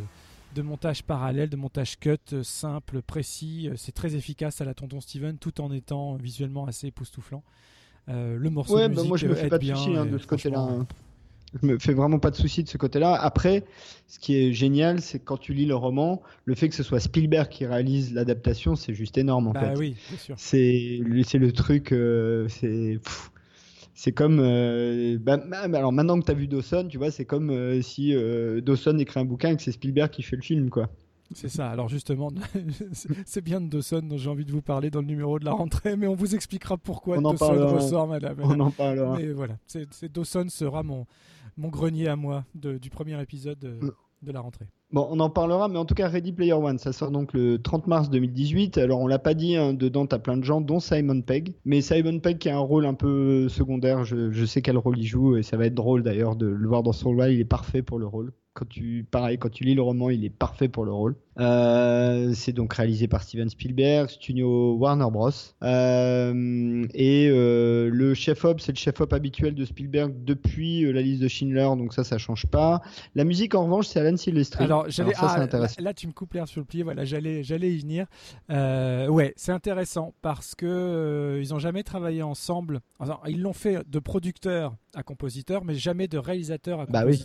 [0.55, 3.69] de montage parallèle, de montage cut euh, simple, précis.
[3.69, 7.43] Euh, c'est très efficace à la Tonton Steven tout en étant visuellement assez époustouflant.
[8.09, 10.17] Euh, le morceau de bah, musique moi je me fais pas de soucis hein, de
[10.17, 10.59] ce côté-là.
[10.59, 10.87] Hein.
[11.61, 13.13] Je me fais vraiment pas de soucis de ce côté-là.
[13.13, 13.65] Après,
[14.07, 17.01] ce qui est génial, c'est quand tu lis le roman, le fait que ce soit
[17.01, 19.77] Spielberg qui réalise l'adaptation, c'est juste énorme en bah fait.
[19.77, 20.35] Oui, sûr.
[20.37, 21.89] C'est c'est le truc,
[22.47, 22.99] c'est
[23.93, 25.39] c'est comme euh, bah,
[25.73, 28.97] alors maintenant que tu as vu Dawson, tu vois, c'est comme euh, si euh, Dawson
[28.99, 30.89] écrit un bouquin et que c'est Spielberg qui fait le film, quoi.
[31.33, 31.69] C'est ça.
[31.69, 32.29] Alors justement,
[33.25, 35.51] c'est bien de Dawson dont j'ai envie de vous parler dans le numéro de la
[35.51, 38.37] rentrée, mais on vous expliquera pourquoi on Dawson ressort, madame.
[38.41, 39.17] On en parlera.
[39.17, 41.05] Mais voilà, c'est Dawson sera mon
[41.57, 43.79] mon grenier à moi de, du premier épisode de,
[44.21, 44.67] de la rentrée.
[44.93, 47.61] Bon, on en parlera, mais en tout cas, Ready Player One, ça sort donc le
[47.61, 48.77] 30 mars 2018.
[48.77, 51.53] Alors, on l'a pas dit, hein, dedans, t'as plein de gens, dont Simon Pegg.
[51.63, 54.97] Mais Simon Pegg qui a un rôle un peu secondaire, je, je sais quel rôle
[54.99, 57.39] il joue, et ça va être drôle d'ailleurs de le voir dans ce rôle-là, il
[57.39, 60.29] est parfait pour le rôle quand tu, pareil, quand tu lis le roman, il est
[60.29, 61.15] parfait pour le rôle.
[61.39, 65.29] Euh, c'est donc réalisé par Steven Spielberg, studio Warner Bros.
[65.63, 71.29] Euh, et euh, le chef-op, c'est le chef-op habituel de Spielberg depuis la liste de
[71.29, 72.81] Schindler, donc ça, ça change pas.
[73.15, 74.65] La musique, en revanche, c'est Alan Silvestri.
[74.65, 76.83] Alors, ça, c'est ah, là, tu me coupes l'air sur le pied.
[76.83, 78.07] Voilà, j'allais, j'allais y venir.
[78.49, 82.81] Ouais, c'est intéressant parce que ils ont jamais travaillé ensemble.
[83.27, 87.17] Ils l'ont fait de producteur à compositeur, mais jamais de réalisateur à Bah oui.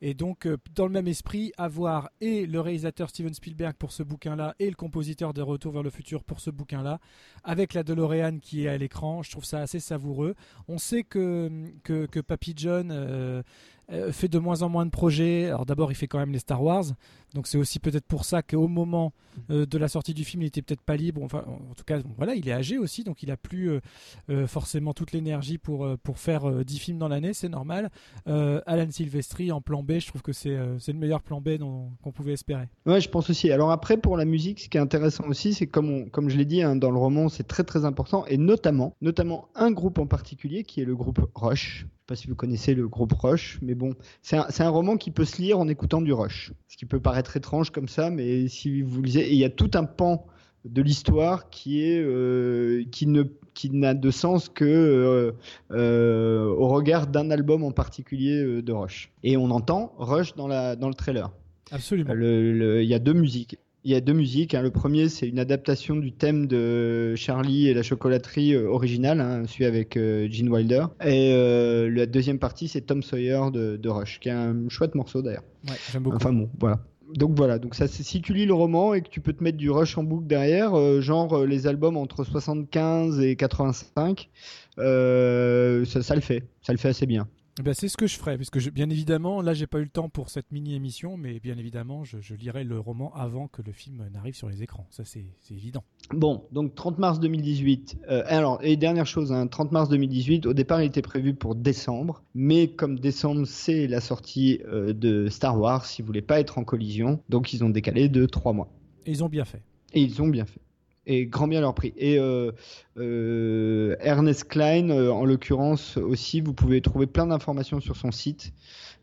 [0.00, 4.02] Et donc, euh, dans le même esprit, avoir et le réalisateur Steven Spielberg pour ce
[4.02, 7.00] bouquin-là et le compositeur de Retour vers le futur pour ce bouquin-là,
[7.44, 10.34] avec la DeLorean qui est à l'écran, je trouve ça assez savoureux.
[10.68, 11.50] On sait que,
[11.82, 12.20] que, que
[12.56, 13.42] John euh,
[14.12, 15.46] fait de moins en moins de projets.
[15.46, 16.84] Alors d'abord, il fait quand même les Star Wars,
[17.34, 19.12] donc c'est aussi peut-être pour ça qu'au moment
[19.50, 21.22] euh, de la sortie du film, il était peut-être pas libre.
[21.22, 23.80] Enfin, en tout cas, bon, voilà, il est âgé aussi, donc il a plus euh,
[24.30, 27.90] euh, forcément toute l'énergie pour euh, pour faire euh, 10 films dans l'année, c'est normal.
[28.28, 31.40] Euh, Alan Silvestri en plan B, je trouve que c'est euh, c'est le meilleur plan
[31.40, 32.68] B qu'on pouvait espérer.
[32.86, 33.50] Ouais, je pense aussi.
[33.50, 36.36] Alors après, pour la musique, ce qui est intéressant aussi, c'est comme, on- comme je
[36.36, 39.98] l'ai dit hein, dans le roman, c'est très très important, et notamment, notamment un groupe
[39.98, 41.86] en particulier qui est le groupe Rush.
[42.10, 45.12] Je sais pas si vous connaissez le groupe Rush, mais bon, c'est un, roman qui
[45.12, 46.52] peut se lire en écoutant du Rush.
[46.66, 49.70] Ce qui peut paraître étrange comme ça, mais si vous lisez, il y a tout
[49.74, 50.26] un pan
[50.64, 53.22] de l'histoire qui est euh, qui ne
[53.54, 55.32] qui n'a de sens que euh,
[55.70, 59.12] euh, au regard d'un album en particulier de Rush.
[59.22, 61.30] Et on entend Rush dans la dans le trailer.
[61.70, 62.12] Absolument.
[62.12, 63.56] Il y a deux musiques.
[63.84, 64.54] Il y a deux musiques.
[64.54, 64.60] hein.
[64.62, 69.44] Le premier, c'est une adaptation du thème de Charlie et la chocolaterie euh, originale, hein,
[69.46, 70.84] celui avec euh, Gene Wilder.
[71.02, 74.94] Et euh, la deuxième partie, c'est Tom Sawyer de, de Rush, qui est un chouette
[74.94, 75.44] morceau d'ailleurs.
[75.66, 76.16] Ouais, j'aime beaucoup.
[76.16, 76.80] Enfin bon, voilà.
[77.14, 79.56] Donc voilà, donc ça, si tu lis le roman et que tu peux te mettre
[79.58, 84.28] du Rush en boucle derrière, euh, genre les albums entre 75 et 85,
[84.78, 87.26] euh, ça, ça le fait, ça le fait assez bien.
[87.60, 89.82] Eh ben, c'est ce que je ferai, puisque je- bien évidemment, là, j'ai pas eu
[89.82, 93.60] le temps pour cette mini-émission, mais bien évidemment, je, je lirai le roman avant que
[93.60, 94.86] le film n'arrive sur les écrans.
[94.88, 95.84] Ça, c'est c'est évident.
[96.14, 97.98] Bon, donc 30 mars 2018.
[98.08, 101.54] Euh, alors, et dernière chose, hein, 30 mars 2018, au départ, il était prévu pour
[101.54, 106.56] décembre, mais comme décembre, c'est la sortie euh, de Star Wars, ils voulaient pas être
[106.56, 108.72] en collision, donc ils ont décalé de 3 mois.
[109.04, 109.60] Et ils ont bien fait.
[109.92, 110.60] Et ils ont bien fait.
[111.06, 111.94] Et grand bien leur prix.
[111.96, 112.52] Et euh,
[112.98, 118.52] euh, Ernest Klein, euh, en l'occurrence aussi, vous pouvez trouver plein d'informations sur son site,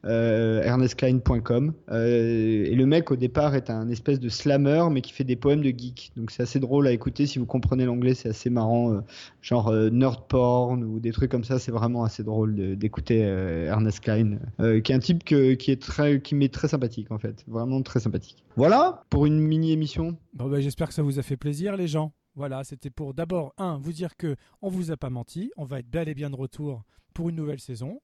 [0.03, 1.73] ernestklein.com.
[1.91, 5.61] Et le mec, au départ, est un espèce de slammer, mais qui fait des poèmes
[5.61, 6.11] de geek.
[6.15, 7.25] Donc c'est assez drôle à écouter.
[7.25, 9.01] Si vous comprenez l'anglais, c'est assez marrant.
[9.41, 11.59] genre nerd porn ou des trucs comme ça.
[11.59, 16.53] C'est vraiment assez drôle d'écouter Ernest Klein, qui est un type qui est très, m'est
[16.53, 17.43] très sympathique en fait.
[17.47, 18.45] Vraiment très sympathique.
[18.55, 20.17] Voilà pour une mini émission.
[20.33, 22.13] Ben, J'espère que ça vous a fait plaisir, les gens.
[22.35, 25.51] Voilà, c'était pour d'abord, un, vous dire que on vous a pas menti.
[25.57, 27.99] On va être bel et bien de retour pour une nouvelle saison.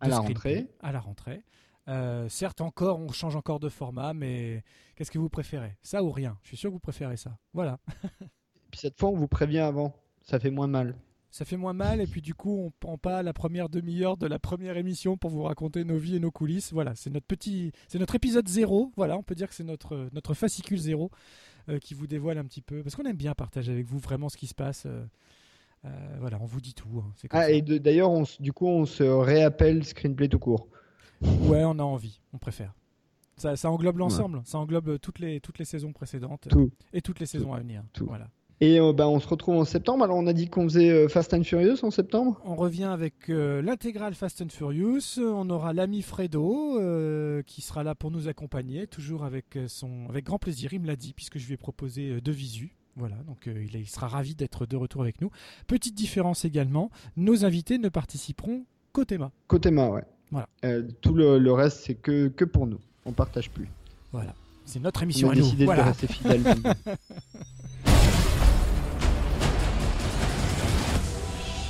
[0.00, 0.66] À la rentrée.
[0.80, 1.44] À la rentrée.
[1.88, 4.62] Euh, certes, encore, on change encore de format, mais
[4.94, 5.76] qu'est-ce que vous préférez?
[5.82, 6.38] Ça ou rien?
[6.42, 7.38] Je suis sûr que vous préférez ça.
[7.52, 7.78] Voilà.
[8.70, 9.94] Puis cette fois, on vous prévient avant.
[10.22, 10.94] Ça fait moins mal.
[11.32, 14.26] Ça fait moins mal, et puis du coup, on prend pas la première demi-heure de
[14.26, 16.72] la première émission pour vous raconter nos vies et nos coulisses.
[16.72, 18.92] Voilà, c'est notre petit, c'est notre épisode zéro.
[18.96, 21.10] Voilà, on peut dire que c'est notre notre fascicule zéro
[21.80, 24.36] qui vous dévoile un petit peu, parce qu'on aime bien partager avec vous vraiment ce
[24.36, 24.84] qui se passe.
[24.86, 25.04] euh,
[25.86, 26.88] euh, voilà, on vous dit tout.
[26.98, 27.50] hein, comme Ah, ça.
[27.52, 30.68] et d'ailleurs, du coup, on se réappelle screenplay tout court.
[31.22, 32.74] Ouais, on a envie, on préfère.
[33.36, 36.70] Ça, ça englobe l'ensemble, ça englobe toutes les toutes les saisons précédentes euh, Tout.
[36.92, 37.82] et toutes les saisons à venir.
[37.94, 38.04] Tout.
[38.06, 38.28] Voilà.
[38.62, 40.04] Et euh, bah, on se retrouve en septembre.
[40.04, 42.40] Alors, on a dit qu'on faisait euh, Fast and Furious en septembre.
[42.44, 45.18] On revient avec euh, l'intégrale Fast and Furious.
[45.18, 50.26] On aura l'ami Fredo euh, qui sera là pour nous accompagner, toujours avec son, avec
[50.26, 50.74] grand plaisir.
[50.74, 52.74] Il me l'a dit puisque je lui ai proposé deux visus.
[52.96, 55.30] Voilà, donc euh, il, sera ravi d'être de retour avec nous.
[55.66, 59.30] Petite différence également, nos invités ne participeront qu'au thème.
[59.46, 60.02] Côté main, ouais.
[60.32, 60.48] Voilà.
[60.66, 62.80] Euh, tout le, le reste, c'est que, que pour nous.
[63.06, 63.68] On partage plus.
[64.12, 64.34] Voilà,
[64.66, 65.40] c'est notre On émission a à nous.
[65.42, 65.84] décidé de Voilà.
[65.84, 66.42] rester fidèles.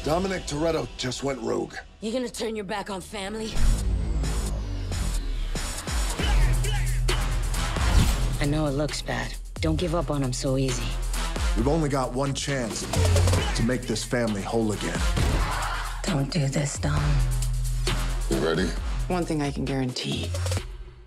[0.02, 1.74] Dominic Toretto just went rogue.
[2.00, 3.52] You gonna turn your back on family?
[8.40, 9.34] I know it looks bad.
[9.60, 10.86] Don't give up on him so easy.
[11.54, 12.86] We've only got one chance
[13.56, 14.98] to make this family whole again.
[16.02, 17.02] Don't do this, Dom.
[18.30, 18.68] You ready?
[19.08, 20.30] One thing I can guarantee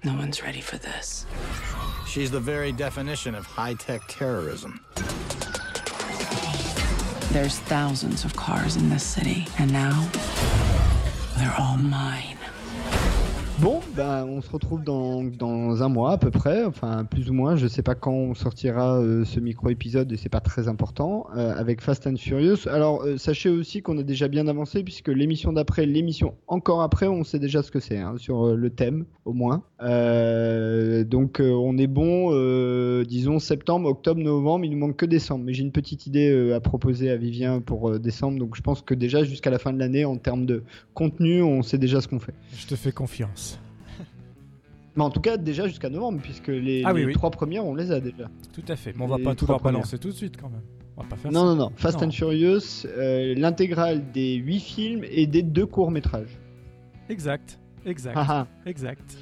[0.04, 1.26] no one's ready for this.
[2.06, 4.86] She's the very definition of high tech terrorism.
[7.34, 10.08] There's thousands of cars in this city, and now
[11.36, 12.33] they're all mine.
[13.64, 17.34] Bon, ben, on se retrouve dans, dans un mois à peu près, enfin plus ou
[17.34, 17.56] moins.
[17.56, 21.54] Je sais pas quand on sortira euh, ce micro-épisode et c'est pas très important, euh,
[21.56, 22.68] avec Fast and Furious.
[22.68, 27.08] Alors, euh, sachez aussi qu'on a déjà bien avancé puisque l'émission d'après, l'émission encore après,
[27.08, 29.64] on sait déjà ce que c'est, hein, sur le thème au moins.
[29.80, 35.46] Donc, on est bon, disons septembre, octobre, novembre, il nous manque que décembre.
[35.46, 38.94] Mais j'ai une petite idée à proposer à Vivien pour décembre, donc je pense que
[38.94, 42.20] déjà jusqu'à la fin de l'année, en termes de contenu, on sait déjà ce qu'on
[42.20, 42.34] fait.
[42.58, 43.53] Je te fais confiance.
[44.96, 47.14] Mais en tout cas, déjà jusqu'à novembre, puisque les, Ah oui, les oui.
[47.14, 48.30] trois premières, on les a déjà.
[48.54, 48.94] Tout à fait.
[48.96, 49.80] Mais on va Les pas tout leur premières.
[49.80, 50.62] balancer tout de suite quand même.
[50.98, 51.46] On va pas faire Non, ça.
[51.48, 51.72] non, non.
[51.76, 52.08] Fast Non.
[52.08, 56.38] and Furious, euh, l'intégrale des huit films et des deux courts-métrages.
[57.10, 57.60] Exact.
[57.86, 58.14] Exact.
[58.16, 58.48] Ah, ah.
[58.66, 59.18] exact.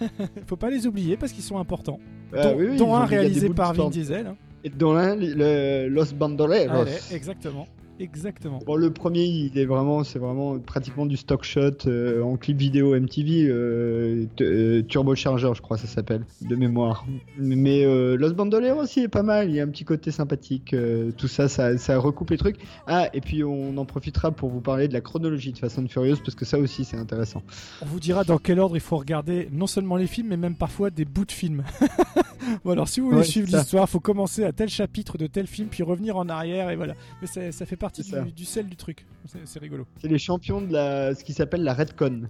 [0.46, 1.98] Faut pas les oublier parce qu'ils sont importants.
[2.32, 3.88] Dont oui, un réalisé par Vin.
[3.88, 4.26] Diesel.
[4.26, 4.36] hein.
[4.64, 6.70] Et dont l'un, le Los Bandoleros.
[6.82, 7.66] Allez, exactement.
[7.98, 8.60] Exactement.
[8.66, 12.58] Bon, le premier, il est vraiment, c'est vraiment pratiquement du stock shot euh, en clip
[12.58, 17.06] vidéo MTV, euh, euh, Turbocharger, je crois, ça s'appelle, de mémoire.
[17.38, 19.48] Mais euh, Los Bandoleros aussi est pas mal.
[19.48, 20.74] Il y a un petit côté sympathique.
[21.16, 22.56] tout ça, ça, ça recoupe les trucs.
[22.86, 25.88] Ah, et puis on en profitera pour vous parler de la chronologie de Fast and
[25.88, 27.42] Furious parce que ça aussi, c'est intéressant.
[27.82, 30.54] On vous dira dans quel ordre il faut regarder non seulement les films, mais même
[30.56, 31.64] parfois des bouts de films.
[32.64, 35.46] bon, alors si vous voulez Ouais, suivre l'histoire, faut commencer à tel chapitre de tel
[35.46, 36.94] film, puis revenir en arrière, et voilà.
[37.20, 38.22] Mais ça, ça fait partie C'est ça.
[38.22, 39.06] du, du sel du truc.
[39.44, 39.86] C'est rigolo.
[40.00, 42.28] C'est les champions de la, ce qui s'appelle la Redcon,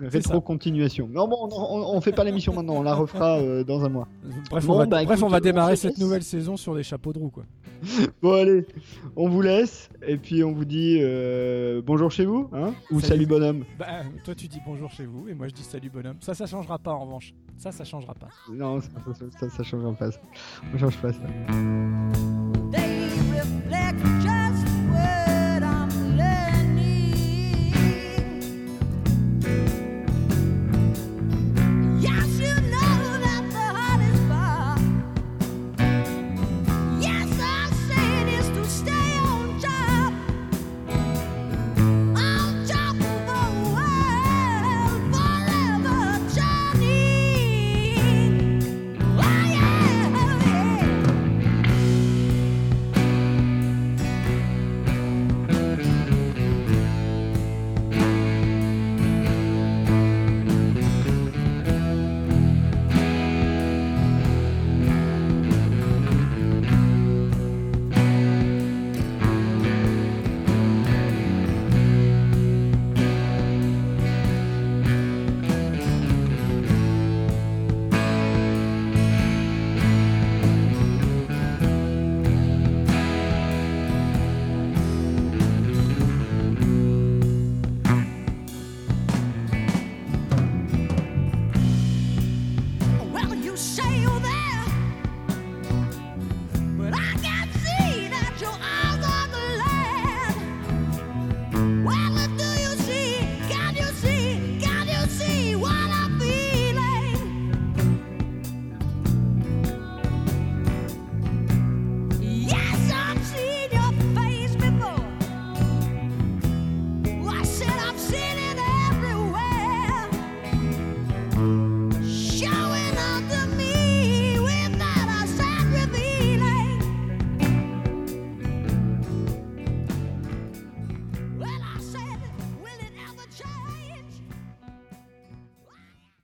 [0.00, 1.08] rétro-continuation.
[1.12, 3.88] Non, bon, on, on, on fait pas l'émission maintenant, on la refera euh, dans un
[3.88, 4.06] mois.
[4.50, 6.82] Bref, Bon, on va, bah, bref, écoute, on va démarrer cette nouvelle saison sur des
[6.84, 7.44] chapeaux de roue, quoi.
[8.22, 8.64] Bon, allez,
[9.16, 13.08] on vous laisse, et puis on vous dit euh, bonjour chez vous, hein, ou Salut.
[13.08, 13.64] salut bonhomme.
[13.78, 13.86] Bah,
[14.24, 16.16] toi, tu dis bonjour chez vous, et moi, je dis salut bonhomme.
[16.20, 17.34] Ça, ça changera pas en revanche.
[17.58, 18.28] Ça, ça changera pas.
[18.50, 18.88] Non, ça,
[19.18, 20.10] ça, ça, ça changera pas.
[20.74, 21.20] On change pas ça.
[23.36, 24.25] Reflect